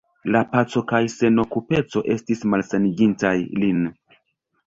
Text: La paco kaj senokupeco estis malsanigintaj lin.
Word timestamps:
La 0.35 0.39
paco 0.53 0.81
kaj 0.91 1.01
senokupeco 1.15 2.01
estis 2.15 2.41
malsanigintaj 2.53 3.35
lin. 3.65 3.85